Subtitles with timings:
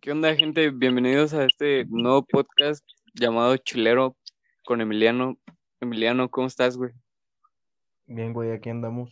[0.00, 0.70] ¿Qué onda, gente?
[0.70, 4.16] Bienvenidos a este nuevo podcast llamado Chilero
[4.64, 5.36] con Emiliano.
[5.78, 6.92] Emiliano, ¿cómo estás, güey?
[8.06, 9.10] Bien, güey, aquí andamos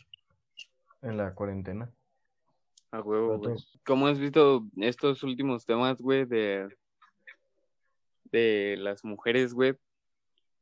[1.02, 1.92] en la cuarentena.
[2.90, 3.56] A huevo, güey.
[3.84, 6.74] ¿Cómo has visto estos últimos temas, güey, de,
[8.32, 9.74] de las mujeres, güey?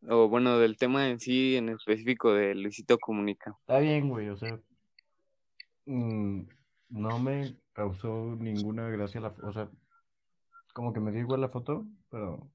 [0.08, 3.54] O bueno, del tema en sí, en específico de Luisito Comunica.
[3.60, 4.58] Está bien, güey, o sea,
[5.84, 6.40] mm,
[6.88, 9.70] no me causó ninguna gracia la, o sea,
[10.76, 12.50] como que me dio igual la foto, pero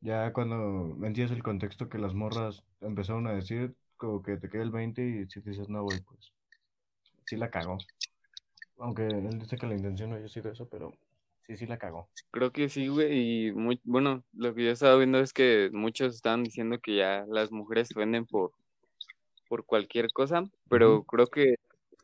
[0.00, 4.62] ya cuando entiendes el contexto que las morras empezaron a decir, como que te queda
[4.62, 6.32] el 20 y si dices, no, güey, pues
[7.26, 7.76] sí la cagó.
[8.78, 10.94] Aunque él dice que la intención no haya sido eso, pero
[11.44, 12.08] sí, sí la cagó.
[12.30, 16.14] Creo que sí, güey, y muy, bueno, lo que yo estaba viendo es que muchos
[16.14, 18.52] estaban diciendo que ya las mujeres se venden por,
[19.48, 21.56] por cualquier cosa, pero creo que,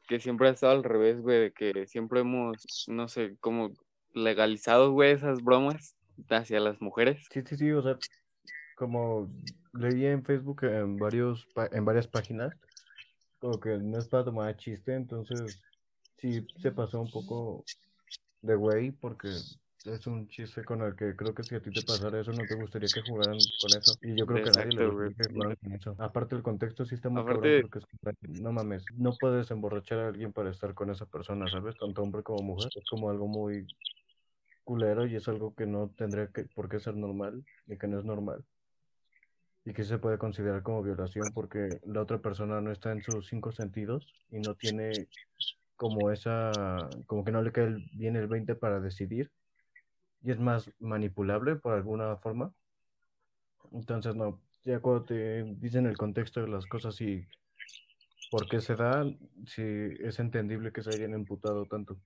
[0.09, 3.71] que siempre ha estado al revés, güey, de que siempre hemos, no sé, como
[4.15, 5.97] legalizado, güey, esas bromas
[6.31, 7.27] hacia las mujeres.
[7.31, 7.99] Sí, sí, sí, o sea,
[8.77, 9.29] como
[9.73, 12.53] leí en Facebook en, varios, en varias páginas,
[13.41, 15.59] como que no es para tomar chiste, entonces
[16.19, 17.65] sí se pasó un poco
[18.43, 19.29] de güey, porque
[19.85, 22.47] es un chiste con el que creo que si a ti te pasara eso, no
[22.47, 23.99] te gustaría que jugaran con eso.
[24.03, 25.97] Y yo creo que a nadie le Exacto, gustaría que jugaran con eso.
[25.99, 29.99] Aparte, el contexto sí está muy Aparte- cabrón, porque es- no mames, no puedes emborrachar
[29.99, 31.77] a alguien para estar con esa persona, ¿sabes?
[31.77, 32.71] Tanto hombre como mujer.
[32.75, 33.67] Es como algo muy
[34.65, 37.99] culero y es algo que no tendría que, por qué ser normal y que no
[37.99, 38.45] es normal.
[39.65, 43.29] Y que se puede considerar como violación porque la otra persona no está en sus
[43.29, 45.09] cinco sentidos y no tiene
[45.77, 49.31] como esa, como que no le cae bien el 20 para decidir
[50.23, 52.53] y es más manipulable por alguna forma.
[53.73, 57.27] Entonces, no, ya cuando te dicen el contexto de las cosas y
[58.31, 59.05] por qué se da,
[59.47, 61.97] sí es entendible que se hayan emputado tanto.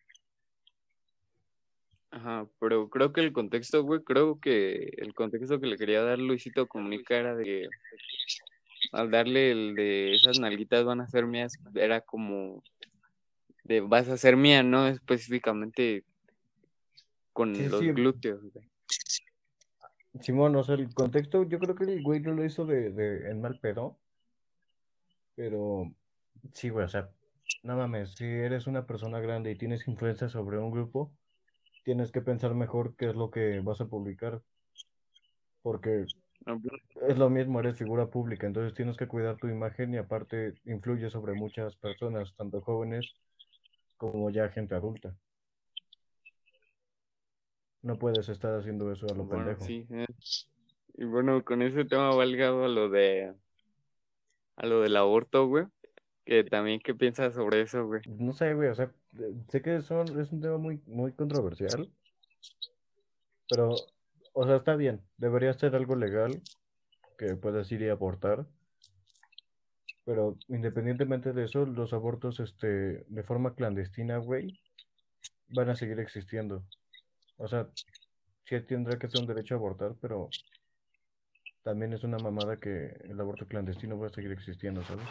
[2.18, 6.18] Ajá, pero creo que el contexto, güey, creo que el contexto que le quería dar
[6.18, 7.68] Luisito Comunica era de que
[8.90, 12.64] al darle el de esas nalguitas van a ser mías, era como
[13.62, 16.02] de vas a ser mía, no específicamente
[17.32, 17.92] con Sí, los sí.
[17.92, 18.68] glúteos, güey.
[20.20, 23.30] Simón, o sea, el contexto, yo creo que el güey no lo hizo de, de
[23.30, 23.96] en mal pedo.
[25.36, 25.94] Pero
[26.52, 27.10] sí, güey, o sea,
[27.62, 31.12] no mames, si eres una persona grande y tienes influencia sobre un grupo,
[31.84, 34.42] tienes que pensar mejor qué es lo que vas a publicar.
[35.62, 36.06] Porque
[37.02, 41.10] es lo mismo, eres figura pública, entonces tienes que cuidar tu imagen y aparte influye
[41.10, 43.14] sobre muchas personas, tanto jóvenes
[43.96, 45.14] como ya gente adulta.
[47.82, 49.64] No puedes estar haciendo eso a lo Bueno, pendejo.
[49.64, 50.06] sí, eh.
[50.94, 53.34] Y bueno, con ese tema va ligado a lo de
[54.56, 55.66] a lo del aborto, güey.
[56.24, 58.02] Que también, ¿qué piensas sobre eso, güey?
[58.06, 58.92] No sé, güey, o sea,
[59.48, 61.90] sé que son, es un tema muy, muy controversial,
[63.48, 63.74] pero,
[64.32, 66.42] o sea, está bien, debería ser algo legal
[67.16, 68.46] que puedas ir y abortar,
[70.04, 74.58] pero independientemente de eso, los abortos, este, de forma clandestina, güey,
[75.48, 76.64] van a seguir existiendo.
[77.36, 77.68] O sea,
[78.44, 80.28] sí tendrá que ser un derecho a abortar, pero
[81.62, 85.06] también es una mamada que el aborto clandestino va a seguir existiendo, ¿sabes?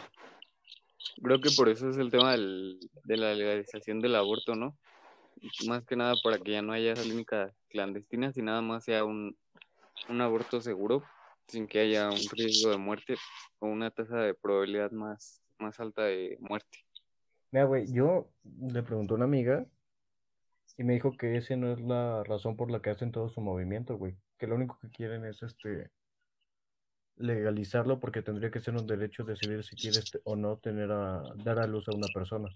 [1.22, 4.76] Creo que por eso es el tema del- de la legalización del aborto, ¿no?
[5.66, 9.36] Más que nada para que ya no haya clínicas clandestinas y nada más sea un,
[10.08, 11.02] un aborto seguro,
[11.46, 13.16] sin que haya un riesgo de muerte
[13.58, 16.78] o una tasa de probabilidad más, más alta de muerte.
[17.50, 18.30] Mira, güey, yo
[18.72, 19.64] le pregunté a una amiga
[20.76, 23.40] y me dijo que ese no es la razón por la que hacen todo su
[23.40, 24.16] movimiento, güey.
[24.38, 25.90] Que lo único que quieren es este
[27.18, 31.22] legalizarlo porque tendría que ser un derecho decidir si quieres te- o no tener a
[31.36, 32.48] dar a luz a una persona.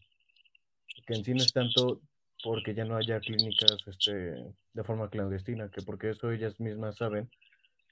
[1.06, 2.00] Que en sí no es tanto
[2.44, 4.34] porque ya no haya clínicas este
[4.72, 7.28] de forma clandestina, que porque eso ellas mismas saben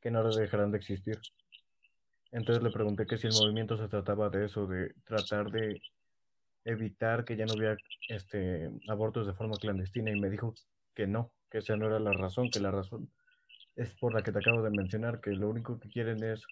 [0.03, 1.19] que no dejarán de existir.
[2.33, 5.81] Entonces le pregunté que si el movimiento se trataba de eso, de tratar de
[6.65, 7.77] evitar que ya no hubiera
[8.09, 10.55] este, abortos de forma clandestina y me dijo
[10.95, 13.11] que no, que esa no era la razón, que la razón
[13.77, 16.45] es por la que te acabo de mencionar, que lo único que quieren es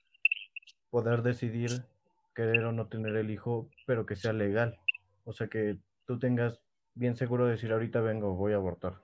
[0.91, 1.85] poder decidir
[2.35, 4.79] querer o no tener el hijo, pero que sea legal.
[5.25, 6.61] O sea, que tú tengas
[6.95, 9.01] bien seguro de decir ahorita vengo, voy a abortar.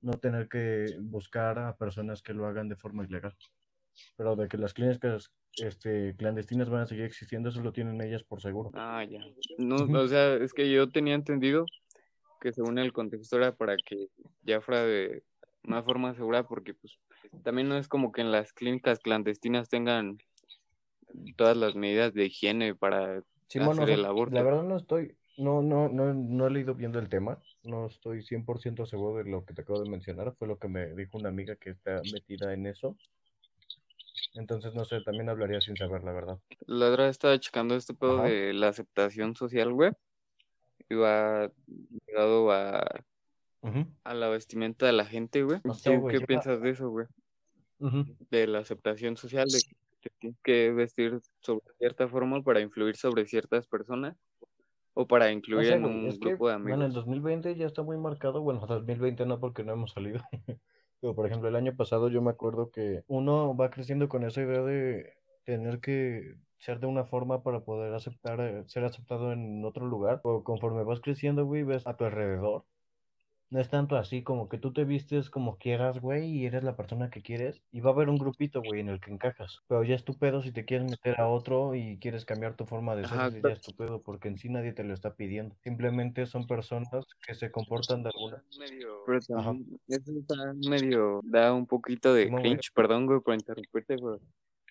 [0.00, 3.36] No tener que buscar a personas que lo hagan de forma ilegal.
[4.16, 8.22] Pero de que las clínicas este, clandestinas van a seguir existiendo, eso lo tienen ellas
[8.22, 8.70] por seguro.
[8.74, 9.20] Ah, ya.
[9.58, 11.66] No, o sea, es que yo tenía entendido
[12.40, 14.08] que según el contexto era para que
[14.42, 15.22] ya fuera de
[15.64, 16.98] una forma segura, porque pues
[17.44, 20.18] también no es como que en las clínicas clandestinas tengan
[21.36, 24.34] todas las medidas de higiene para Simón, hacer o sea, el aborto.
[24.34, 28.22] la verdad no estoy, no, no, no, no he leído viendo el tema, no estoy
[28.22, 31.28] 100% seguro de lo que te acabo de mencionar, fue lo que me dijo una
[31.30, 32.96] amiga que está metida en eso.
[34.34, 36.38] Entonces, no sé, también hablaría sin saber la verdad.
[36.66, 38.28] La otra vez estaba checando este pedo Ajá.
[38.28, 39.90] de la aceptación social, güey.
[40.88, 41.50] Y va
[42.06, 42.84] ligado a,
[44.04, 45.60] a la vestimenta de la gente, güey.
[45.64, 47.06] No sé, ¿Tú güey, qué piensas de eso, güey?
[48.30, 49.76] De la aceptación social, de que
[50.20, 54.16] tienes que vestir sobre cierta forma para influir sobre ciertas personas
[54.94, 56.94] o para incluir en un es que, grupo de bueno, en amigos.
[56.94, 60.20] 2020 ya está muy marcado, bueno, 2020 no porque no hemos salido,
[61.00, 64.42] pero por ejemplo el año pasado yo me acuerdo que uno va creciendo con esa
[64.42, 65.14] idea de
[65.44, 70.20] tener que ser de una forma para poder aceptar, eh, ser aceptado en otro lugar,
[70.24, 72.64] o conforme vas creciendo, güey, ves a tu alrededor.
[73.50, 76.76] No es tanto así como que tú te vistes como quieras, güey, y eres la
[76.76, 79.58] persona que quieres, y va a haber un grupito, güey, en el que encajas.
[79.66, 82.64] Pero ya es tu pedo si te quieres meter a otro y quieres cambiar tu
[82.64, 85.16] forma de ser, Ajá, ya es tu pedo, porque en sí nadie te lo está
[85.16, 85.56] pidiendo.
[85.64, 86.88] Simplemente son personas
[87.26, 88.40] que se comportan de alguna.
[88.56, 89.46] Medio- Pero Ajá.
[89.48, 90.34] también eso está
[90.68, 92.42] medio, da un poquito de güey.
[92.44, 94.20] cringe, perdón, güey, por interrumpirte, güey.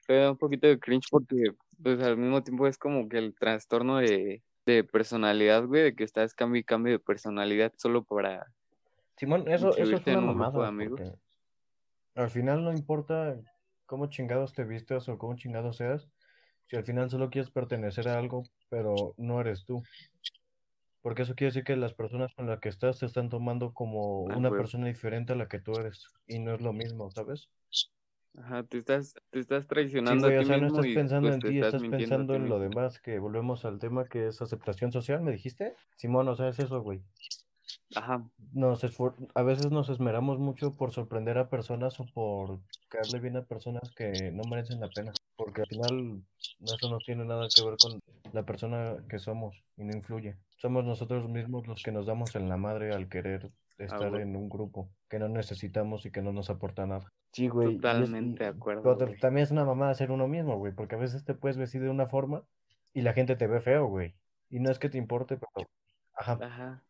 [0.08, 1.52] Pero da un poquito de cringe porque,
[1.84, 6.06] pues, al mismo tiempo es como que el trastorno de, de personalidad, güey, de que
[6.06, 8.48] estás cambio y cambio de personalidad solo para...
[9.20, 11.02] Simón, eso, eso es una mamada, amigos.
[12.16, 13.36] al final no importa
[13.88, 16.08] cómo chingados te vistas o cómo chingados seas,
[16.68, 19.82] si al final solo quieres pertenecer a algo, pero no eres tú.
[21.02, 24.24] Porque eso quiere decir que las personas con las que estás te están tomando como
[24.30, 24.56] Ah, una güey.
[24.56, 26.06] persona diferente a la que tú eres.
[26.26, 27.50] Y no es lo mismo, ¿sabes?
[28.38, 30.90] Ajá, te estás, te estás Sí, traicionando a güey, o ti sea, no estás y
[30.90, 34.10] pensando pues en ti, estás estás pensando ti en lo demás, que volvemos al tema
[34.10, 35.74] que es aceptación social, ¿me dijiste?
[35.96, 37.02] Simón, o sea, es eso, güey.
[37.96, 43.20] Ajá, Nos esfor- a veces nos esmeramos mucho por sorprender a personas o por caerle
[43.20, 46.24] bien a personas que no merecen la pena, porque al final
[46.62, 48.00] eso no tiene nada que ver con
[48.32, 50.38] la persona que somos y no influye.
[50.58, 54.22] Somos nosotros mismos los que nos damos en la madre al querer estar güey.
[54.24, 57.12] en un grupo que no necesitamos y que no nos aporta nada.
[57.32, 57.76] Sí, güey.
[57.78, 59.20] Totalmente de acuerdo, pero te- güey.
[59.20, 61.90] también es una mamada ser uno mismo, güey, porque a veces te puedes vestir de
[61.90, 62.44] una forma
[62.94, 64.16] y la gente te ve feo, güey.
[64.50, 65.68] Y no es que te importe, pero...
[66.14, 66.38] Ajá.
[66.42, 66.84] Ajá.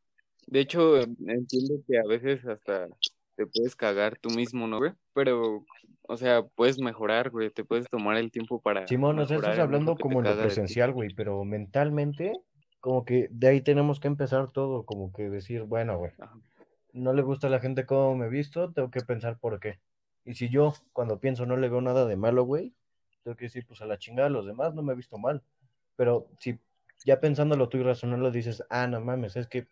[0.50, 2.88] De hecho, entiendo que a veces hasta
[3.36, 4.94] te puedes cagar tú mismo, ¿no, güey?
[5.14, 5.64] Pero,
[6.08, 7.52] o sea, puedes mejorar, güey.
[7.52, 10.42] Te puedes tomar el tiempo para Simón, o sea, mejorar estás hablando como en lo
[10.42, 12.34] presencial, güey, pero mentalmente,
[12.80, 16.14] como que de ahí tenemos que empezar todo, como que decir, bueno, güey,
[16.94, 19.80] no le gusta a la gente cómo me he visto, tengo que pensar por qué.
[20.26, 22.74] Y si yo, cuando pienso, no le veo nada de malo, güey,
[23.24, 25.44] tengo que decir, pues a la chingada los demás, no me he visto mal.
[25.96, 26.58] Pero si
[27.06, 29.68] ya pensándolo tú y razonando dices, ah, no mames, es que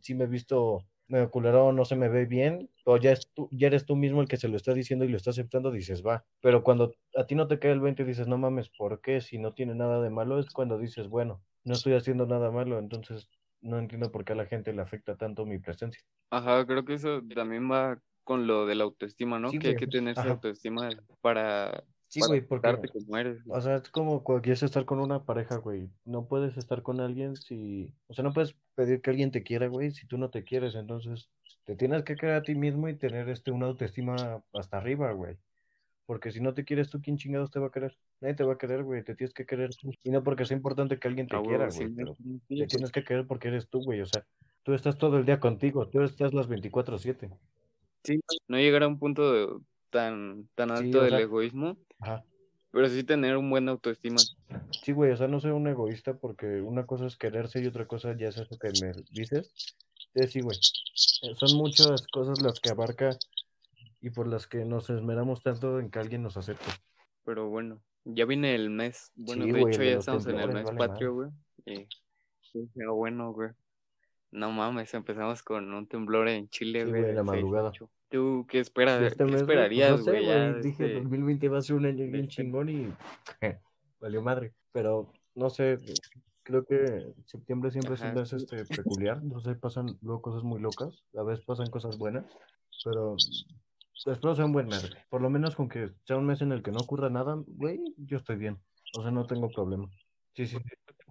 [0.00, 3.48] sí me he visto medio culero, no se me ve bien, o ya, es tú,
[3.52, 6.04] ya eres tú mismo el que se lo está diciendo y lo está aceptando, dices,
[6.04, 6.24] va.
[6.40, 9.20] Pero cuando a ti no te cae el 20 y dices, no mames, ¿por qué?
[9.20, 12.78] Si no tiene nada de malo, es cuando dices, bueno, no estoy haciendo nada malo,
[12.78, 13.28] entonces
[13.60, 16.02] no entiendo por qué a la gente le afecta tanto mi presencia.
[16.30, 19.50] Ajá, creo que eso también va con lo de la autoestima, ¿no?
[19.50, 20.88] Sí, que hay que tener esa autoestima
[21.20, 21.84] para,
[22.16, 23.44] Sí, para güey, porque, como eres.
[23.44, 23.58] güey.
[23.58, 25.90] o sea, es como cuando quieres estar con una pareja, güey.
[26.04, 29.66] No puedes estar con alguien si, o sea, no puedes pedir que alguien te quiera,
[29.66, 30.74] güey, si tú no te quieres.
[30.74, 31.28] Entonces,
[31.64, 35.36] te tienes que querer a ti mismo y tener este una autoestima hasta arriba, güey.
[36.06, 37.96] Porque si no te quieres tú, ¿quién chingados te va a querer?
[38.20, 39.02] Nadie te va a querer, güey.
[39.02, 39.92] Te tienes que querer tú.
[40.02, 43.26] Y no porque sea importante que alguien te quiera, güey, sí, te tienes que querer
[43.26, 44.00] porque eres tú, güey.
[44.00, 44.24] O sea,
[44.62, 47.30] tú estás todo el día contigo, tú estás las 24/7.
[48.04, 49.60] sí, no llegar a un punto de-
[49.90, 52.24] tan, tan alto del sea, egoísmo, ajá.
[52.70, 54.18] pero sí tener un buen autoestima.
[54.82, 57.86] Sí, güey, o sea, no soy un egoísta porque una cosa es quererse y otra
[57.86, 59.52] cosa ya es eso que me dices.
[60.14, 60.56] Sí, sí, güey.
[61.22, 63.16] Eh, Son muchas cosas las que abarca
[64.00, 66.70] y por las que nos esmeramos tanto en que alguien nos acepte.
[67.24, 69.10] Pero bueno, ya viene el mes.
[69.14, 71.30] Bueno, Sí, de hecho ya estamos en el mes vale patrio, güey.
[71.66, 71.88] Y
[72.52, 73.50] sí, pero bueno, güey.
[74.30, 77.72] No mames, empezamos con un temblor en Chile, Sí, güey, en la madrugada.
[77.72, 77.88] 6-8.
[78.08, 79.00] ¿Tú qué esperas?
[79.00, 80.26] De este ¿Qué mes, pues esperarías, no sé, güey?
[80.26, 82.92] Ya Dije, este, 2020 va a ser un año bien chingón y
[84.00, 84.54] valió madre.
[84.72, 85.78] Pero no sé,
[86.42, 89.22] creo que septiembre siempre es un mes este, peculiar.
[89.22, 91.02] No sé, pasan luego cosas muy locas.
[91.16, 92.24] A veces pasan cosas buenas,
[92.84, 93.16] pero
[94.06, 94.90] espero sea un buen mes.
[95.08, 97.80] Por lo menos con que sea un mes en el que no ocurra nada, güey,
[97.96, 98.58] yo estoy bien.
[98.96, 99.88] O sea, no tengo problema.
[100.34, 100.58] Sí, sí.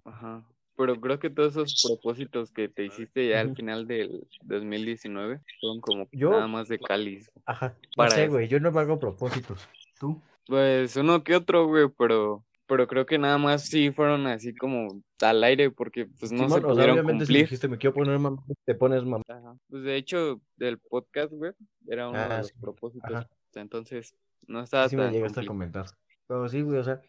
[0.04, 0.46] Ajá.
[0.76, 5.80] Pero creo que todos esos propósitos que te hiciste ya al final del 2019 fueron
[5.80, 7.30] como Yo- nada más de cáliz.
[7.46, 7.68] Ajá.
[7.68, 8.32] No Para sé, eso.
[8.32, 9.66] güey, yo no me hago propósitos.
[9.98, 10.20] ¿Tú?
[10.46, 15.00] Pues uno que otro, güey, pero, pero creo que nada más sí fueron así como
[15.20, 17.44] al aire porque pues no Simón, se o sea, pudieron obviamente si cumplir.
[17.46, 19.24] dijiste me quiero poner mamá, te pones mamá.
[19.28, 19.56] Ajá.
[19.70, 21.52] Pues de hecho, del podcast, güey,
[21.88, 22.54] era uno de Ah, los sí.
[22.60, 23.10] propósitos.
[23.10, 23.28] Ajá.
[23.54, 24.14] Entonces,
[24.46, 25.84] no estaba Sí, sí me tan llegaste a complicado.
[25.86, 25.98] comentar.
[26.28, 27.00] Pero sí, güey, o sea,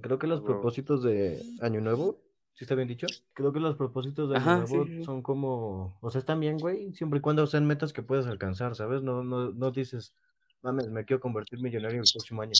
[0.00, 0.52] creo que los Huevo.
[0.52, 2.20] propósitos de Año Nuevo
[2.56, 3.06] ¿Sí está bien dicho?
[3.34, 6.90] Creo que los propósitos de Ajá, nuevo sí, son como, o sea, están bien, güey,
[6.94, 9.02] siempre y cuando sean metas que puedas alcanzar, ¿sabes?
[9.02, 10.14] No, no, no dices,
[10.62, 12.54] mames, me quiero convertir millonario el próximo año.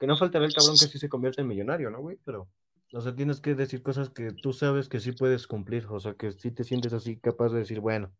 [0.00, 2.18] Que no faltará el cabrón que sí se convierte en millonario, ¿no, güey?
[2.24, 2.48] Pero,
[2.94, 6.14] o sea, tienes que decir cosas que tú sabes que sí puedes cumplir, o sea,
[6.14, 8.10] que sí te sientes así capaz de decir, bueno,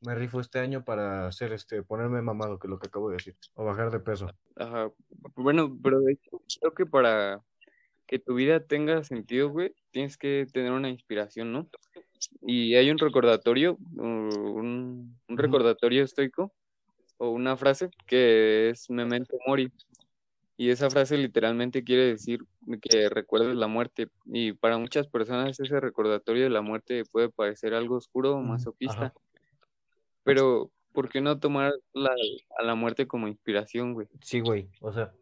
[0.00, 3.16] me rifo este año para hacer este, ponerme mamado, que es lo que acabo de
[3.16, 4.30] decir, o bajar de peso.
[4.56, 4.90] Ajá.
[5.34, 7.44] Bueno, pero de hecho, creo que para
[8.08, 11.68] que tu vida tenga sentido, güey, tienes que tener una inspiración, ¿no?
[12.40, 16.52] Y hay un recordatorio, un, recordatorio estoico,
[17.18, 19.70] o una frase que es memento mori.
[20.56, 22.40] Y esa frase literalmente quiere decir
[22.80, 24.08] que recuerdes la muerte.
[24.24, 29.06] Y para muchas personas ese recordatorio de la muerte puede parecer algo oscuro o masoquista.
[29.06, 29.14] ajá.
[30.24, 32.14] Pero, ¿por qué no tomar la,
[32.58, 34.08] a la muerte como inspiración, güey?
[34.22, 35.12] Sí, güey, o sea,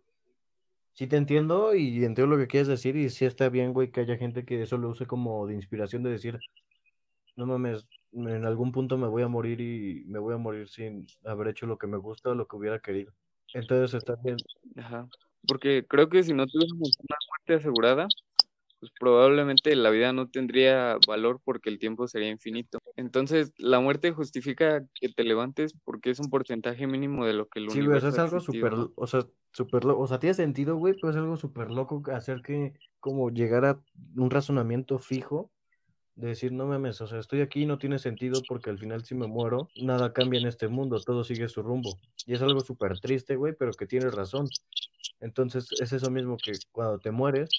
[0.97, 4.01] sí te entiendo y entiendo lo que quieres decir y sí está bien, güey, que
[4.01, 6.39] haya gente que eso lo use como de inspiración de decir,
[7.37, 11.07] no mames, en algún punto me voy a morir y me voy a morir sin
[11.27, 13.13] haber hecho lo que me gusta o lo que hubiera querido.
[13.53, 14.39] Entonces está bien.
[14.77, 15.07] Ajá.
[15.47, 18.09] Porque creo que si no tuviéramos una muerte asegurada,
[18.81, 22.79] pues probablemente la vida no tendría valor porque el tiempo sería infinito.
[22.97, 27.61] Entonces, la muerte justifica que te levantes porque es un porcentaje mínimo de lo que
[27.61, 30.35] el Sí, güey, o sea, universo es algo súper, o sea, súper, o sea, tiene
[30.35, 33.81] sentido, güey, pero es algo súper loco hacer que como llegar a
[34.17, 35.51] un razonamiento fijo
[36.17, 39.05] de decir, no mames, o sea, estoy aquí y no tiene sentido porque al final
[39.05, 41.99] si me muero, nada cambia en este mundo, todo sigue su rumbo.
[42.27, 44.49] Y es algo súper triste, güey, pero que tienes razón.
[45.21, 47.51] Entonces, es eso mismo que cuando te mueres,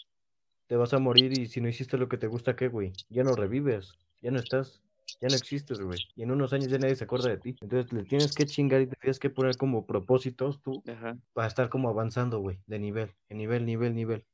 [0.67, 2.97] te vas a morir y si no hiciste lo que te gusta, ¿qué, güey?
[3.09, 4.83] Ya no revives, ya no estás,
[5.21, 6.05] ya no existes, güey.
[6.15, 7.57] Y en unos años ya nadie se acuerda de ti.
[7.61, 11.17] Entonces, le tienes que chingar y te tienes que poner como propósitos tú Ajá.
[11.33, 14.25] para estar como avanzando, güey, de nivel, en nivel, nivel, nivel.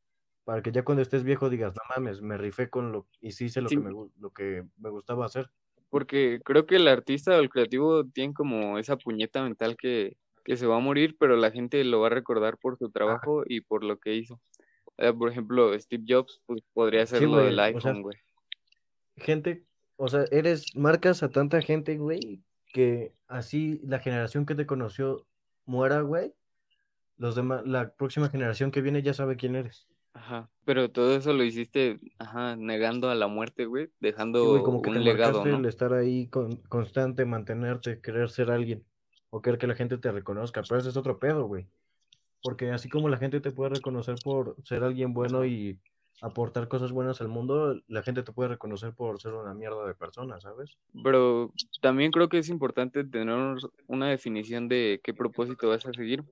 [0.46, 3.46] Para que ya cuando estés viejo digas, no mames, me rifé con lo y sí
[3.46, 3.75] hice lo, Sí.
[3.75, 5.52] que, me, lo que me gustaba hacer.
[5.90, 10.58] Porque creo que el artista o el creativo tiene como esa puñeta mental que, que
[10.58, 13.62] se va a morir, pero la gente lo va a recordar por su trabajo y
[13.62, 14.42] por lo que hizo.
[14.98, 18.02] Eh, por ejemplo, Steve Jobs pues, podría ser Sí, lo güey, del o iPhone, sea,
[18.02, 18.18] güey.
[19.18, 19.64] gente,
[19.98, 22.42] o sea, eres, marcas a tanta gente, güey,
[22.74, 25.26] que así la generación que te conoció
[25.66, 26.34] muera, güey,
[27.18, 29.88] los demás, la próxima generación que viene ya sabe quién eres.
[30.14, 30.50] Ajá.
[30.66, 34.82] Pero todo eso lo hiciste, ajá, negando a la muerte, güey, Sí, güey, dejando como
[34.82, 38.86] que te un legado, el estar ahí con, constante, mantenerte, querer ser alguien,
[39.32, 41.68] o querer que la gente te reconozca, pero ese es otro pedo, güey.
[42.44, 45.80] Porque así como la gente te puede reconocer por ser alguien bueno y
[46.22, 49.96] aportar cosas buenas al mundo, la gente te puede reconocer por ser una mierda de
[49.96, 50.78] persona, ¿sabes?
[51.04, 53.56] Pero también creo que es importante tener
[53.88, 56.24] una definición de qué propósito vas a seguir,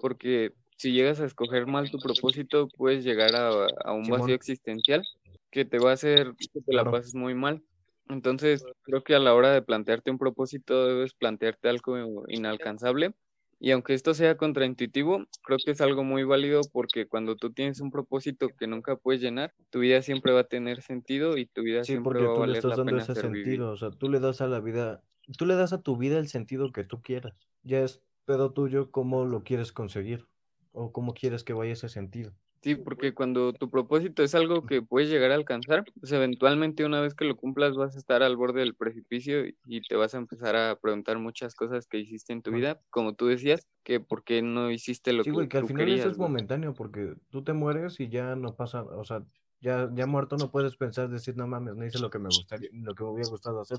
[0.00, 4.20] porque si llegas a escoger mal tu propósito, puedes llegar a, a un Simón.
[4.20, 5.02] vacío existencial
[5.50, 7.62] que te va a hacer que te la pases muy mal.
[8.08, 13.14] Entonces, creo que a la hora de plantearte un propósito, debes plantearte algo inalcanzable.
[13.62, 17.80] Y aunque esto sea contraintuitivo, creo que es algo muy válido porque cuando tú tienes
[17.80, 21.62] un propósito que nunca puedes llenar, tu vida siempre va a tener sentido y tu
[21.62, 23.26] vida Sí, siempre porque va a tú le valer estás la dando pena ese ser
[23.26, 25.02] sentido, o sea, tú le das a la vida,
[25.36, 27.34] tú le das a tu vida el sentido que tú quieras.
[27.62, 30.28] Ya es pedo tuyo cómo lo quieres conseguir
[30.72, 32.34] o cómo quieres que vaya ese sentido.
[32.62, 37.00] Sí, porque cuando tu propósito es algo que puedes llegar a alcanzar, pues eventualmente una
[37.00, 40.18] vez que lo cumplas vas a estar al borde del precipicio y- te vas a
[40.18, 44.22] empezar a preguntar muchas cosas que hiciste en tu vida, como tú decías, que por
[44.22, 46.28] qué no hiciste lo Sí, que güey, que al tú final eso es güey.
[46.28, 49.24] momentáneo porque tú te mueres y ya no pasa, o sea,
[49.60, 52.68] ya, ya muerto no puedes pensar, decir, no mames, no hice lo que me gustaría,
[52.72, 53.78] lo que me hubiera gustado hacer,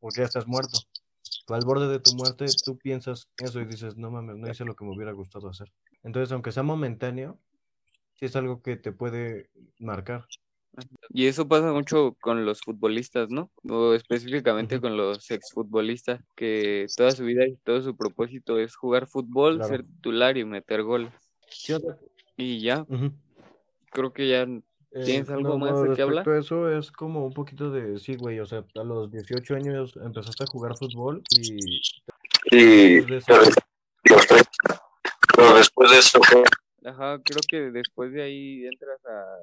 [0.00, 0.86] porque ya estás muerto.
[1.46, 4.64] Tú al borde de tu muerte, tú piensas eso y dices, no mames, no hice
[4.64, 5.72] lo que me hubiera gustado hacer.
[6.02, 7.40] Entonces, aunque sea momentáneo,
[8.18, 10.26] sí es algo que te puede marcar.
[11.10, 13.50] Y eso pasa mucho con los futbolistas, ¿no?
[13.68, 19.06] O específicamente con los exfutbolistas, que toda su vida y todo su propósito es jugar
[19.06, 19.68] fútbol, Claro.
[19.68, 21.12] ser titular y meter goles.
[21.48, 21.74] Sí,
[22.36, 23.12] Y ya, ujú.
[23.90, 24.46] creo que ya
[24.90, 26.26] Eh, tienes algo no, más de qué hablar.
[26.30, 30.44] eso es como un poquito de, sí, güey, o sea, a los 18 años empezaste
[30.44, 31.80] a jugar fútbol y
[32.50, 33.32] Y después de eso,
[35.36, 36.20] pero después de eso.
[36.84, 39.38] Ajá, creo que después de ahí entras a,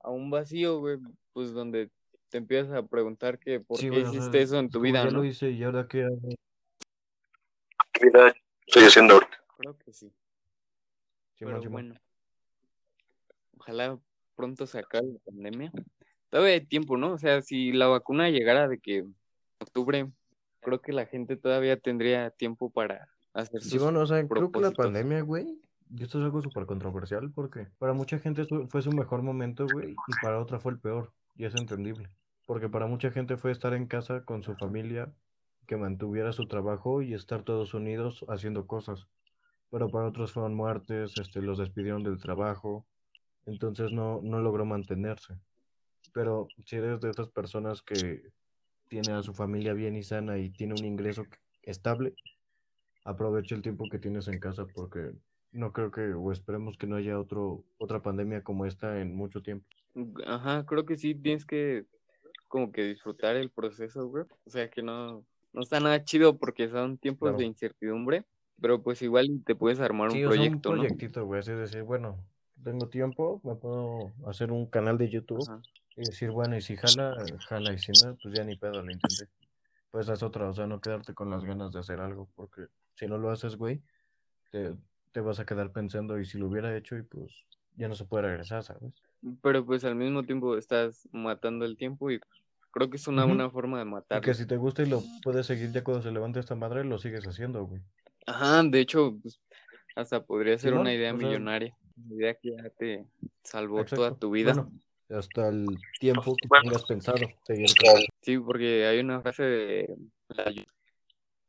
[0.00, 0.98] a un vacío, güey,
[1.32, 1.90] pues donde
[2.28, 5.18] te empiezas a preguntar que por sí, qué hiciste eso en tu vida, ya ¿no?
[5.18, 6.18] lo hice y ahora qué hago.
[7.92, 8.34] ¿Qué vida
[8.66, 9.44] estoy haciendo ahorita?
[9.56, 10.12] Creo que sí.
[11.34, 11.94] Simón, Pero bueno,
[13.58, 13.98] ojalá
[14.34, 15.72] pronto se acabe la pandemia.
[16.28, 17.12] Todavía hay tiempo, ¿no?
[17.12, 19.14] O sea, si la vacuna llegara de que en
[19.60, 20.10] octubre,
[20.60, 24.60] creo que la gente todavía tendría tiempo para hacer sus Simón, o sea, creo que
[24.60, 25.58] la pandemia, güey,
[25.96, 29.92] y esto es algo súper controversial porque para mucha gente fue su mejor momento, güey,
[29.92, 31.12] y para otra fue el peor.
[31.36, 32.10] y es entendible.
[32.46, 35.12] Porque para mucha gente fue estar en casa con su familia,
[35.68, 39.06] que mantuviera su trabajo y estar todos unidos haciendo cosas.
[39.70, 42.86] Pero para otros fueron muertes, este, los despidieron del trabajo,
[43.46, 45.38] entonces no, no logró mantenerse.
[46.12, 48.32] Pero si eres de esas personas que
[48.88, 51.24] tiene a su familia bien y sana y tiene un ingreso
[51.62, 52.14] estable,
[53.04, 55.12] aprovecha el tiempo que tienes en casa porque
[55.54, 59.42] no creo que, o esperemos que no haya otro, otra pandemia como esta en mucho
[59.42, 59.66] tiempo.
[60.26, 61.86] Ajá, creo que sí tienes que
[62.48, 64.24] como que disfrutar el proceso, güey.
[64.44, 67.38] O sea, que no, no está nada chido porque son tiempos Claro.
[67.38, 68.24] de incertidumbre,
[68.60, 70.82] pero pues igual te puedes armar Sí, un un proyecto, ¿no?
[70.82, 72.24] proyectito, güey, así decir, bueno,
[72.62, 75.60] tengo tiempo, me puedo hacer un canal de YouTube Ajá.
[75.96, 77.14] y decir, bueno, y si jala,
[77.48, 79.28] jala, y si no, pues ya ni pedo, lo intenté.
[79.90, 83.06] Pues es otra, o sea, no quedarte con las ganas de hacer algo, porque si
[83.06, 83.80] no lo haces, güey,
[84.50, 84.74] te,
[85.14, 87.32] te vas a quedar pensando, y si lo hubiera hecho, y pues
[87.76, 88.92] ya no se puede regresar, ¿sabes?
[89.40, 92.20] Pero pues al mismo tiempo estás matando el tiempo y
[92.72, 94.22] creo que es una buena forma de Y matarlo.
[94.22, 96.98] que si te gusta y lo puedes seguir ya cuando se levante esta madre, lo
[96.98, 97.80] sigues haciendo, güey.
[98.26, 99.40] Ajá, de hecho, pues,
[99.94, 101.76] hasta podría ser una idea o sea- millonaria.
[101.96, 103.06] Una idea que ya te
[103.44, 103.96] salvó Exacto.
[104.02, 104.52] toda tu vida.
[104.52, 104.72] Bueno,
[105.10, 106.64] hasta el tiempo que Bueno.
[106.70, 107.68] tengas pensado seguir.
[108.20, 109.96] Sí, porque hay una frase de
[110.28, 110.52] la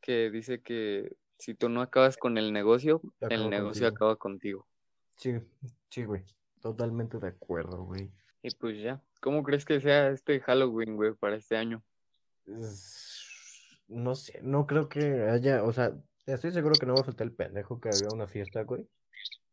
[0.01, 3.87] que dice que si tú no acabas con el negocio, el negocio contigo.
[3.87, 4.67] acaba contigo.
[5.17, 5.33] Sí,
[5.89, 6.23] sí, güey.
[6.61, 8.11] Totalmente de acuerdo, güey.
[8.41, 11.83] Y pues ya, ¿cómo crees que sea este Halloween, güey, para este año?
[13.87, 15.93] No sé, no creo que haya, o sea,
[16.25, 18.87] estoy seguro que no va a faltar el pendejo que haga una fiesta, güey.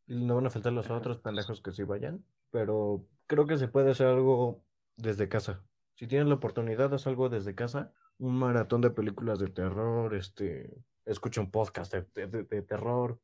[0.06, 3.68] Y no van a faltar los otros pendejos que sí vayan, pero creo que se
[3.68, 4.62] puede hacer algo
[4.96, 5.62] desde casa.
[5.94, 7.92] Si tienes la oportunidad, haz algo desde casa.
[8.18, 10.70] Un maratón de películas de terror, este,
[11.04, 13.18] escucha un podcast de, de- terror,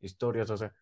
[0.00, 0.74] historias, o sea,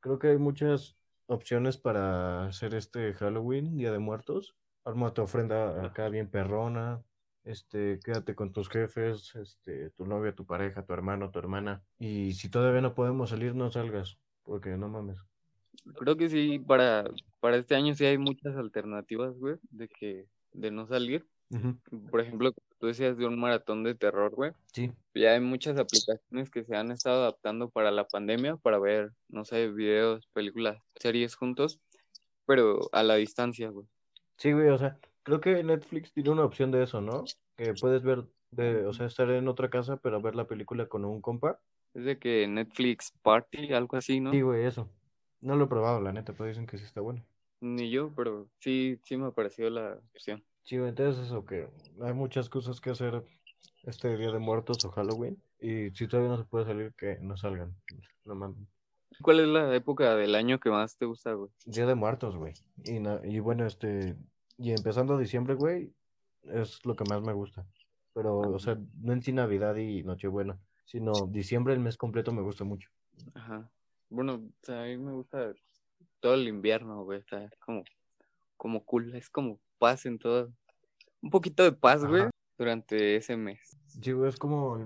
[0.00, 4.56] creo que hay muchas opciones para hacer este Halloween, Día de Muertos.
[4.84, 7.02] Arma tu ofrenda acá bien perrona,
[7.44, 11.82] este, quédate con tus jefes, este, tu novia, tu pareja, tu hermano, tu hermana.
[11.98, 15.18] Y si todavía no podemos salir, no salgas, porque no mames.
[15.98, 17.04] Creo que sí, para,
[17.40, 21.26] para este año sí hay muchas alternativas, güey, de que, de no salir.
[22.10, 24.52] Por ejemplo, tú decías de un maratón de terror, güey.
[24.72, 29.12] Sí, Ya hay muchas aplicaciones que se han estado adaptando para la pandemia, para ver,
[29.28, 31.80] no sé, videos, películas, series juntos,
[32.46, 33.86] pero a la distancia, güey.
[34.36, 37.24] sí, güey, o sea, creo que Netflix tiene una opción de eso, ¿no?
[37.56, 41.04] Que puedes ver, de, o sea, estar en otra casa, pero ver la película con
[41.04, 41.60] un compa.
[41.94, 44.30] Es de que Netflix Party, algo así, ¿no?
[44.30, 44.88] Sí, güey, eso.
[45.40, 47.24] No lo he probado, la neta, pero dicen que sí está bueno.
[47.60, 50.44] Ni yo, pero sí, sí me pareció la opción.
[50.68, 51.66] Sí, güey, entonces eso que
[52.02, 53.24] hay muchas cosas que hacer
[53.84, 55.42] este Día de Muertos o Halloween.
[55.58, 57.74] Y si todavía no se puede salir, que no salgan.
[58.26, 58.68] No mames.
[59.22, 61.50] ¿Cuál es la época del año que más te gusta, güey?
[61.64, 62.52] Día de Muertos, güey.
[62.84, 64.14] Y, na- y bueno, este.
[64.58, 65.90] Y empezando diciembre, güey,
[66.42, 67.64] es lo que más me gusta.
[68.12, 72.42] Pero, o sea, no en sí Navidad y Nochebuena, sino diciembre, el mes completo me
[72.42, 72.90] gusta mucho.
[73.32, 73.70] Ajá.
[74.10, 75.54] Bueno, o sea, a mí me gusta
[76.20, 77.20] todo el invierno, güey.
[77.20, 77.84] Está como,
[78.58, 80.52] como cool, es como paz en todo.
[81.22, 82.30] Un poquito de paz, güey, Ajá.
[82.56, 83.78] durante ese mes.
[83.86, 84.78] Sí, güey, es como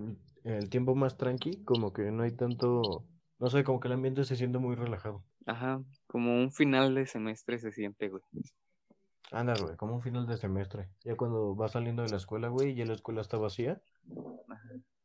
[0.45, 3.05] el, tiempo más tranqui, como que no hay tanto.
[3.38, 5.25] No sé, como que el ambiente se siente muy relajado.
[5.47, 8.23] Ajá, como un final de semestre se siente, güey.
[9.33, 10.88] Anda, güey, como un final de semestre.
[11.05, 13.81] Ya cuando vas saliendo de la escuela, güey, y ya la escuela está vacía.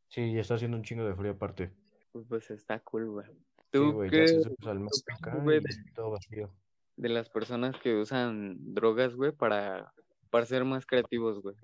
[0.09, 1.71] Sí, y está haciendo un chingo de frío aparte.
[2.11, 3.27] Pues, pues está cool, güey.
[3.27, 3.33] Sí,
[3.71, 6.51] ¿Tú güey, qué ya se al opinas, acá güey, y todo vacío.
[6.95, 9.93] de las personas que usan drogas, güey, para,
[10.27, 11.55] para ser más creativos, güey?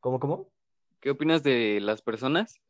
[0.00, 0.48] ¿Cómo, cómo?
[1.00, 2.60] ¿Qué opinas de las personas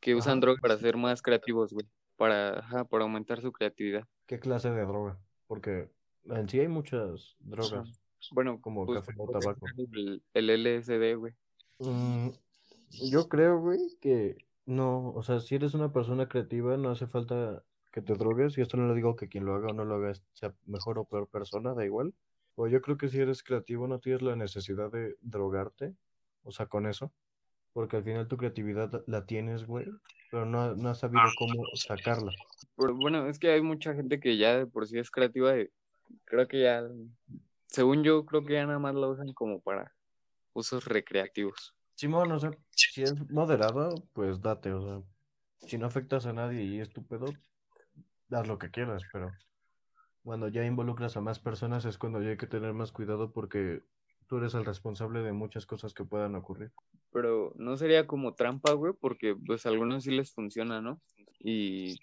[0.00, 1.86] que usan drogas para ser más creativos, güey?
[2.16, 4.06] Para, ajá, para aumentar su creatividad.
[4.26, 5.18] ¿Qué clase de droga?
[5.46, 5.88] Porque
[6.24, 8.00] en sí hay muchas drogas.
[8.30, 9.66] Bueno, Como pues, café o tabaco.
[9.76, 11.32] El, el LSD, güey.
[11.78, 12.30] Mm,
[13.10, 17.64] yo creo, güey, que no, o sea, si eres una persona creativa, no hace falta
[17.92, 19.96] que te drogues, y esto no lo digo que quien lo haga o no lo
[19.96, 22.14] haga sea mejor o peor persona, da igual.
[22.54, 25.94] O yo creo que si eres creativo no tienes la necesidad de drogarte,
[26.44, 27.12] o sea, con eso,
[27.72, 29.86] porque al final tu creatividad la tienes, güey,
[30.30, 32.32] pero no, no has sabido cómo sacarla.
[32.76, 35.68] Pero bueno, es que hay mucha gente que ya de por sí es creativa y
[36.24, 36.82] creo que ya,
[37.66, 39.94] según yo, creo que ya nada más la usan como para
[40.52, 41.74] usos recreativos.
[41.94, 46.62] Simón, o sea, si es moderado, pues date, o sea, si no afectas a nadie
[46.62, 47.26] y es tu pedo,
[48.30, 49.30] haz lo que quieras, pero
[50.24, 53.82] cuando ya involucras a más personas es cuando ya hay que tener más cuidado porque
[54.28, 56.72] tú eres el responsable de muchas cosas que puedan ocurrir.
[57.12, 61.00] Pero no sería como trampa, güey, porque pues a algunos sí les funciona, ¿no?
[61.40, 61.96] Y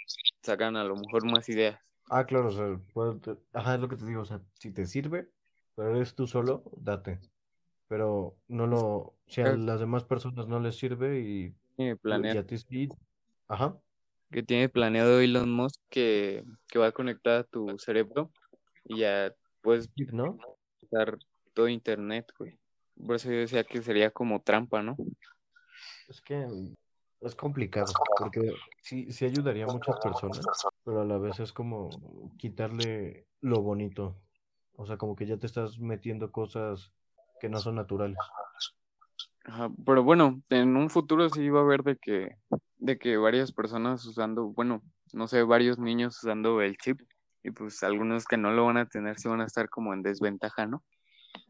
[0.43, 1.79] sacan a lo mejor más ideas.
[2.10, 4.71] Ah, claro, o sea, puede te- ajá, es lo que te digo, o sea, si
[4.71, 5.29] te sirve,
[5.75, 7.19] pero eres tú solo, date.
[7.88, 11.55] pero no lo, si a las demás personas no les sirve y,
[12.08, 12.89] y a ti sí,
[13.47, 13.79] ajá,
[14.32, 18.32] que tiene planeado Elon Musk que, que va a conectar a tu cerebro
[18.86, 20.38] y ya puedes ¿no?
[20.82, 21.18] usar
[21.54, 22.58] todo internet, güey.
[23.06, 24.98] Por eso yo decía que sería como trampa, ¿no?
[26.08, 26.48] Es que
[27.22, 30.46] es complicado, porque sí, sí ayudaría a muchas personas,
[30.84, 31.89] pero a la vez es como
[32.38, 34.15] quitarle lo bonito.
[34.76, 36.94] O sea, como que ya te estás metiendo cosas
[37.39, 38.18] que no son naturales.
[39.45, 42.36] Ajá, pero bueno, en un futuro sí va a haber de que,
[42.77, 44.82] de que varias personas usando, bueno,
[45.13, 47.01] no sé, varios niños usando el chip
[47.43, 50.03] y pues algunos que no lo van a tener sí van a estar como en
[50.03, 50.84] desventaja, ¿no?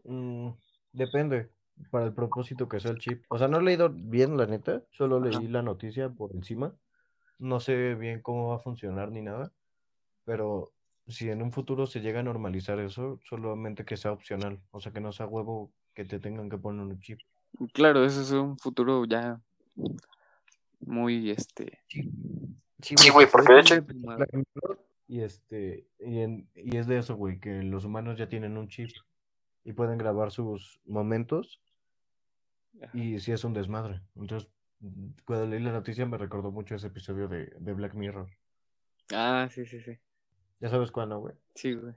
[0.04, 0.52] Mm,
[0.94, 1.50] depende
[1.92, 3.24] para el propósito que sea el chip.
[3.30, 5.40] O sea, no he leído bien, la neta, solo Ajá.
[5.40, 6.76] leí la noticia por encima.
[7.38, 9.52] No sé bien cómo va a funcionar ni nada,
[10.26, 10.74] pero
[11.08, 14.92] si en un futuro se llega a normalizar eso, solamente que sea opcional, o sea,
[14.92, 17.20] que no sea huevo que te tengan que poner un chip.
[17.74, 19.40] Claro, eso es un futuro ya
[20.80, 21.80] muy, este,
[22.82, 23.86] Sí, Sí, güey, porque de hecho-.
[25.08, 28.68] Y este, y, en- y es de eso, güey, que los humanos ya tienen un
[28.70, 28.90] chip
[29.64, 31.60] y pueden grabar sus momentos
[32.82, 32.98] Ajá.
[32.98, 34.02] y sí es un desmadre.
[34.16, 34.50] Entonces,
[35.26, 38.30] cuando leí la noticia me recordó mucho ese episodio de, de Black Mirror.
[39.14, 39.98] Ah, sí, sí, sí.
[40.62, 41.36] Ya sabes cuándo, güey.
[41.56, 41.94] Sí, güey.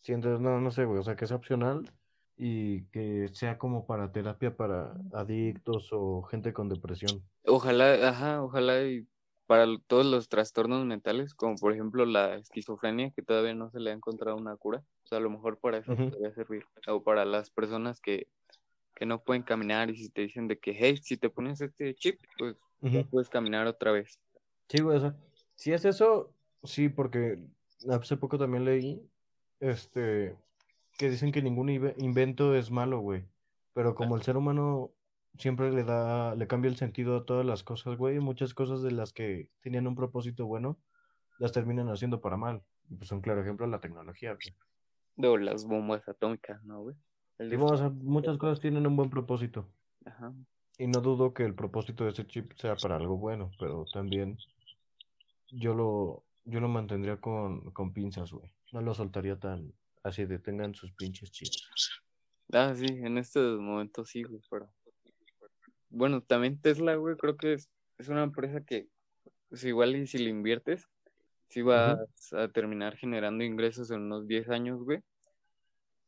[0.00, 1.92] Sí, entonces no, no sé, güey, o sea, que sea opcional
[2.36, 7.22] y que sea como para terapia para adictos o gente con depresión.
[7.44, 9.06] Ojalá, ajá, ojalá y
[9.46, 13.90] para todos los trastornos mentales, como por ejemplo la esquizofrenia, que todavía no se le
[13.90, 14.82] ha encontrado una cura.
[15.04, 16.10] O sea, a lo mejor para eso Ujú.
[16.10, 16.64] podría servir.
[16.88, 18.28] O para las personas que,
[18.94, 21.94] que no pueden caminar y si te dicen de que, hey, si te pones este
[21.94, 23.10] chip, pues ya Ujú.
[23.10, 24.18] puedes caminar otra vez.
[24.68, 25.16] Sí, güey, o sea,
[25.54, 27.38] si es eso, sí, porque
[27.90, 29.02] hace poco también leí,
[29.60, 30.36] este,
[30.98, 33.24] que dicen que ningún inve- invento es malo, güey,
[33.72, 34.90] pero como el ser humano
[35.38, 38.92] siempre le da, le cambia el sentido a todas las cosas, güey, muchas cosas de
[38.92, 40.78] las que tenían un propósito bueno,
[41.38, 42.62] las terminan haciendo para mal.
[42.88, 44.34] Y pues un claro ejemplo la tecnología,
[45.16, 45.44] güey.
[45.44, 46.96] Las bombas atómicas, ¿no, güey?
[47.38, 49.68] El o sea, muchas cosas tienen un buen propósito.
[50.04, 50.32] Ajá.
[50.78, 54.38] Y no dudo que el propósito de ese chip sea para algo bueno, pero también
[55.50, 58.52] yo lo, yo lo mantendría con, con pinzas, güey.
[58.72, 59.72] No lo soltaría tan
[60.04, 61.68] así de tengan sus pinches chips.
[62.52, 64.70] Ah, sí, en estos momentos sí, güey, pero...
[65.88, 68.88] Bueno, también Tesla, güey, creo que es, es una empresa que,
[69.48, 70.88] pues igual y si le inviertes,
[71.48, 71.98] sí vas
[72.32, 75.00] a terminar generando ingresos en unos 10 años, güey.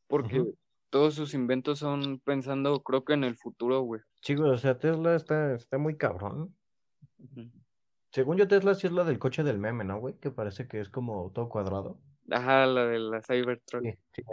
[0.07, 0.43] Porque
[0.89, 4.01] todos sus inventos son pensando, creo que en el futuro, güey.
[4.27, 6.55] Güey, o sea, Tesla está, está muy cabrón.
[8.11, 10.15] Según yo, Tesla sí es la del coche del meme, ¿no, güey?
[10.19, 11.99] Que parece que es como todo cuadrado.
[12.31, 13.83] Ajá, la de la Cybertruck.
[13.83, 14.23] Sí, sí,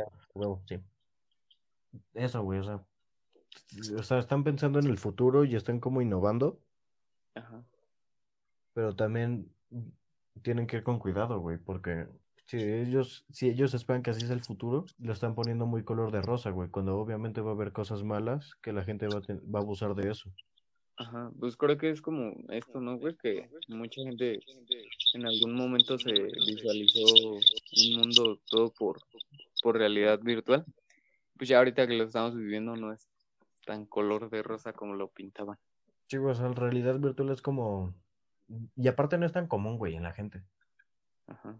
[0.69, 0.81] sí.
[2.15, 2.81] Eso, güey, o sea.
[3.97, 6.61] O sea, están pensando en el futuro y están como innovando.
[7.35, 7.65] Ajá.
[8.75, 9.49] pero también
[10.43, 12.07] tienen que ir con cuidado, güey, porque
[12.47, 16.13] si ellos, si ellos esperan que así es el futuro, lo están poniendo muy color
[16.13, 19.21] de rosa, güey, cuando obviamente va a haber cosas malas que la gente va a,
[19.21, 20.31] va a abusar de eso.
[20.97, 23.17] Ajá, pues creo que es como esto, ¿no, güey?
[23.17, 24.39] Que mucha gente
[25.15, 29.01] en algún momento se visualizó un mundo todo por,
[29.61, 30.65] por realidad virtual.
[31.37, 33.09] Pues ya ahorita que lo estamos viviendo no es
[33.67, 35.59] tan color de rosa como lo pintaban.
[36.07, 37.93] Sí, güey, o sea, la realidad virtual es como...
[38.77, 40.45] Y aparte no es tan común, güey, en la gente.
[41.27, 41.59] Ajá.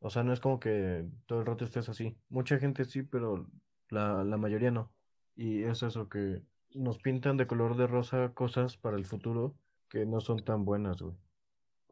[0.00, 2.18] O sea, no es como que todo el rato estés así.
[2.28, 3.46] Mucha gente sí, pero
[3.88, 4.92] la, la mayoría no.
[5.36, 6.42] Y es eso que
[6.74, 9.54] nos pintan de color de rosa cosas para el futuro
[9.88, 11.14] que no son tan buenas, güey.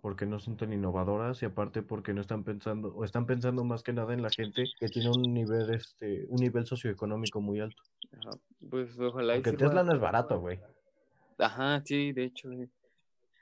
[0.00, 3.82] Porque no son tan innovadoras y aparte porque no están pensando, o están pensando más
[3.82, 7.82] que nada en la gente que tiene un nivel, este, un nivel socioeconómico muy alto.
[8.12, 8.30] Ajá.
[8.70, 10.58] Pues ojalá Porque Tesla no es barato, güey.
[11.36, 12.68] Ajá, sí, de hecho, güey.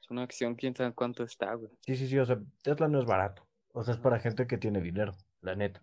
[0.00, 1.70] es una acción, quién sabe cuánto está, güey.
[1.86, 3.46] Sí, sí, sí, o sea, Tesla no es barato.
[3.72, 5.80] O sea, es para gente que tiene dinero, la neta.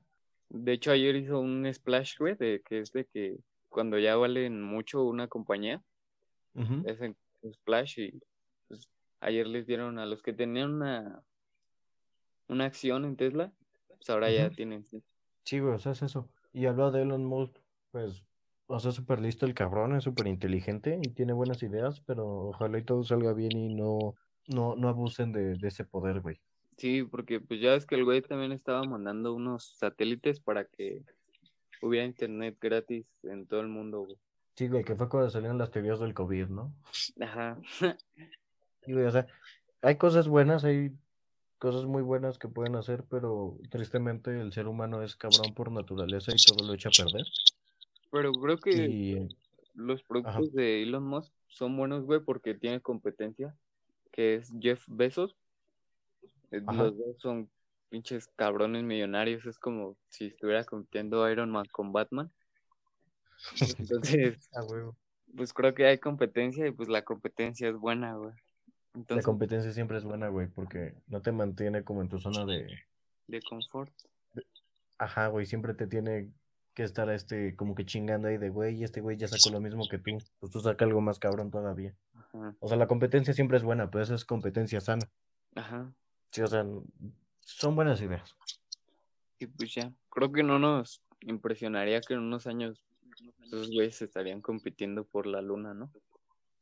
[0.49, 3.37] De hecho, ayer hizo un splash, güey, de que es de que
[3.75, 5.83] cuando ya valen mucho una compañía,
[6.85, 7.17] es en
[7.51, 8.21] splash y
[8.69, 11.21] pues, ayer les dieron a los que tenían una,
[12.47, 13.51] una acción en Tesla,
[13.89, 14.85] pues ahora ya tienen.
[14.85, 15.59] sí.
[15.59, 16.29] Güey, o sea, es eso.
[16.53, 17.57] Y hablado de Elon Musk,
[17.91, 18.23] pues,
[18.67, 22.79] o sea, súper listo el cabrón, es súper inteligente y tiene buenas ideas, pero ojalá
[22.79, 24.15] y todo salga bien y no,
[24.47, 26.39] no, no abusen de, de ese poder, güey.
[26.77, 31.03] Sí, porque pues ya ves que el güey también estaba mandando unos satélites para que
[31.81, 34.17] hubiera internet gratis en todo el mundo, güey.
[34.55, 36.73] Sí, güey, que fue cuando salieron las teorías del COVID, ¿no?
[37.19, 37.57] Ajá.
[38.85, 39.27] Sí, güey, o sea,
[39.81, 40.91] hay cosas buenas, hay
[41.57, 46.31] cosas muy buenas que pueden hacer, pero tristemente el ser humano es cabrón por naturaleza
[46.31, 47.25] y todo lo echa a perder.
[48.11, 49.29] Pero creo que Y
[49.73, 53.55] los productos de Elon Musk son buenos, güey, porque tiene competencia,
[54.11, 55.35] que es Jeff Bezos.
[56.51, 56.83] Eh, Ajá.
[56.83, 57.49] Los dos son
[57.95, 62.29] pinches cabrones millonarios, es como si estuviera compitiendo Iron Man con Batman.
[63.79, 64.65] Entonces, Ah,
[65.33, 68.31] pues creo que hay competencia y pues la competencia es buena, güey.
[68.31, 72.45] La Entonces, competencia siempre es buena, güey, porque no te mantiene como en tu zona
[72.45, 72.67] de...
[73.27, 73.93] de confort.
[74.97, 76.31] Ajá, güey, siempre te tiene
[76.73, 79.87] que estar este, como que chingando ahí de, güey, este güey ya sacó lo mismo
[79.89, 81.95] que tú, pues tú saca algo más cabrón todavía.
[82.13, 85.09] Ajá, O sea, la competencia siempre es buena, pero esa es competencia sana.
[85.55, 85.93] ajá.
[86.31, 86.65] Sí, o sea,
[87.45, 88.35] son buenas ideas.
[89.39, 92.83] Y pues ya, creo que no nos impresionaría que en unos años
[93.45, 95.91] esos güeyes estarían compitiendo por la luna, ¿no?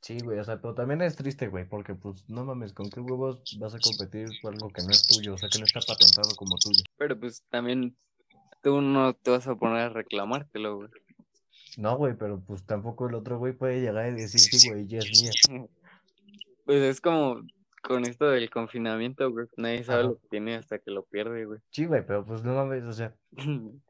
[0.01, 2.99] Sí, güey, o sea, pero también es triste, güey, porque pues no mames, ¿con qué
[2.99, 5.35] huevos vas a competir por algo que no es tuyo?
[5.35, 6.83] O sea, que no está patentado como tuyo.
[6.97, 7.95] Pero pues también
[8.61, 10.89] tú no te vas a poner a reclamártelo, güey.
[11.77, 14.99] No, güey, pero pues tampoco el otro güey puede llegar y decir, sí, güey, ya
[14.99, 15.31] es mía.
[16.65, 17.41] Pues es como
[17.83, 19.47] con esto del confinamiento, güey.
[19.57, 20.09] Nadie sabe Ajá.
[20.09, 21.59] lo que tiene hasta que lo pierde, güey.
[21.69, 23.13] Sí, güey, pero pues no mames, o sea,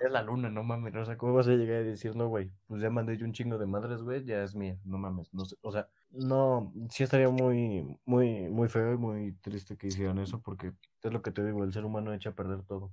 [0.00, 2.50] es la luna, no mames, o sea, ¿cómo vas a llegar y decir, no, güey,
[2.66, 5.44] pues ya mandé yo un chingo de madres, güey, ya es mía, no mames, no
[5.44, 10.18] sé, o sea, no, sí estaría muy, muy, muy feo y muy triste que hicieran
[10.18, 12.92] eso, porque es lo que te digo, el ser humano echa a perder todo.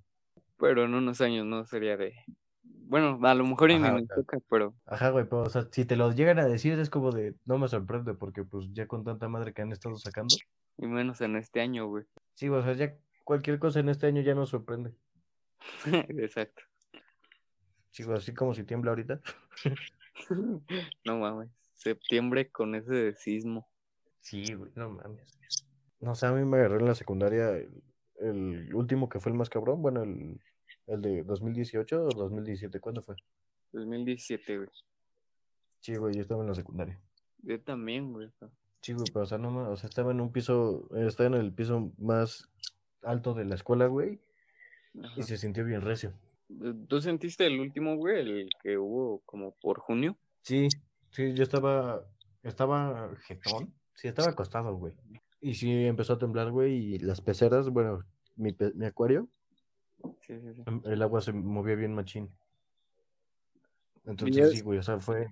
[0.59, 2.13] Pero en unos años no sería de.
[2.87, 3.99] Bueno, a lo mejor o sea.
[4.15, 7.11] toca, pero Ajá, güey, pero, o sea, si te lo llegan a decir es como
[7.11, 10.35] de, no me sorprende, porque pues ya con tanta madre que han estado sacando,
[10.77, 12.05] y menos en este año, güey.
[12.35, 14.93] sí, o sea, ya cualquier cosa en este año ya nos sorprende.
[16.17, 16.63] Exacto.
[17.91, 19.21] Sí, güey, así como si tiembla ahorita.
[21.05, 21.51] No mames.
[21.75, 23.69] Septiembre con ese sismo.
[24.19, 25.37] Sí, güey, no mames.
[25.99, 27.83] No sé, a mí me agarró en la secundaria el,
[28.19, 30.39] el último que fue el más cabrón, bueno, el,
[30.87, 33.15] el de 2018 o 2017, ¿cuándo fue?
[33.73, 34.69] 2017, güey.
[35.79, 36.99] Sí, güey, yo estaba en la secundaria.
[37.43, 38.29] Yo también, güey.
[38.81, 41.53] Sí, güey, pero o sea, no o sea, estaba en un piso, estaba en el
[41.53, 42.49] piso más
[43.03, 44.19] alto de la escuela, güey,
[45.03, 45.13] Ajá.
[45.19, 46.13] y se sintió bien recio.
[46.87, 48.19] ¿Tú sentiste el último, güey?
[48.19, 50.17] El que hubo como por junio.
[50.41, 50.67] Sí,
[51.11, 52.05] sí, yo estaba,
[52.43, 54.93] estaba jetón, sí, estaba acostado, güey.
[55.41, 58.03] Y sí, empezó a temblar, güey, y las peceras, bueno,
[58.37, 59.27] mi, pe- mi acuario,
[60.25, 60.63] Sí, sí, sí.
[60.65, 62.29] em- el agua se movía bien machín.
[64.05, 65.27] Entonces, Yo- sí, güey, o sea, fue,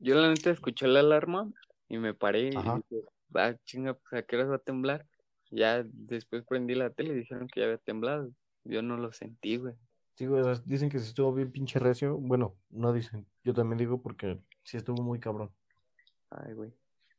[0.00, 1.50] Yo la neta escuché la alarma
[1.88, 2.80] y me paré Ajá.
[2.90, 5.06] y dije, ah, chinga, pues a qué horas va a temblar.
[5.50, 8.30] Ya después prendí la tele y dijeron que ya había temblado.
[8.64, 9.74] Yo no lo sentí, güey.
[10.14, 12.16] sí, güey, dicen que sí estuvo bien pinche recio.
[12.18, 15.50] Bueno, no dicen, yo también digo porque sí estuvo muy cabrón.
[16.30, 16.72] Ay, güey.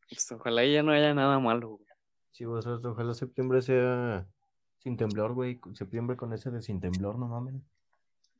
[0.09, 1.85] Pues ojalá ya no haya nada malo, güey.
[2.31, 4.27] Sí, güey, ojalá septiembre sea
[4.79, 7.61] sin temblor, güey, septiembre con ese de sin temblor, no mames.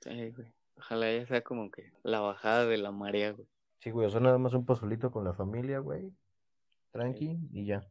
[0.01, 0.53] Sí, güey.
[0.77, 3.47] Ojalá ya sea como que la bajada de la marea, güey.
[3.79, 6.13] Sí, güey, o sea, nada más un pozolito con la familia, güey,
[6.91, 7.85] tranqui, y ya.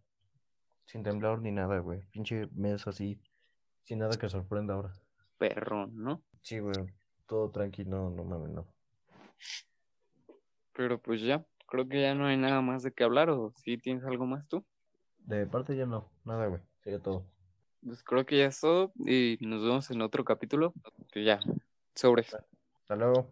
[0.86, 3.20] Sin temblor ni nada, güey, pinche mes así,
[3.84, 4.92] sin nada que sorprenda ahora.
[5.36, 6.22] Perrón, ¿no?
[6.42, 6.74] Sí, güey,
[7.26, 8.66] todo tranqui, no, no mames, no.
[10.72, 13.76] Pero pues ya, creo que ya no hay nada más de qué hablar, o si
[13.76, 14.64] tienes algo más tú.
[15.18, 17.26] De parte ya no, nada, güey, sería todo.
[17.84, 20.74] Pues creo que ya es todo y nos vemos en otro capítulo.
[21.12, 21.40] Que ya,
[21.94, 22.34] sobres.
[22.82, 23.26] Hasta luego.